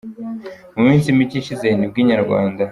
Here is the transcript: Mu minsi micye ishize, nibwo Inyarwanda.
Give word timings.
Mu 0.73 0.81
minsi 0.87 1.15
micye 1.17 1.37
ishize, 1.41 1.67
nibwo 1.73 1.97
Inyarwanda. 2.03 2.63